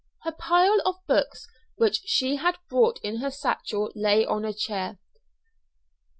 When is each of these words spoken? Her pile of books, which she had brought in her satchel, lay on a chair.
Her 0.23 0.31
pile 0.31 0.81
of 0.83 0.95
books, 1.05 1.47
which 1.75 2.01
she 2.05 2.37
had 2.37 2.55
brought 2.71 2.97
in 3.03 3.17
her 3.17 3.29
satchel, 3.29 3.91
lay 3.93 4.25
on 4.25 4.43
a 4.45 4.51
chair. 4.51 4.97